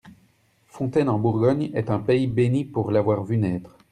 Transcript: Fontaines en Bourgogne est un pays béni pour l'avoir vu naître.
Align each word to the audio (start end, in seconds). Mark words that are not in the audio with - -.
Fontaines 0.65 1.09
en 1.09 1.19
Bourgogne 1.19 1.69
est 1.75 1.91
un 1.91 1.99
pays 1.99 2.25
béni 2.25 2.65
pour 2.65 2.89
l'avoir 2.89 3.23
vu 3.23 3.37
naître. 3.37 3.77